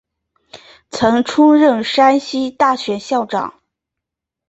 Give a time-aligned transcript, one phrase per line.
[0.89, 3.61] 曾出任山西大学校长。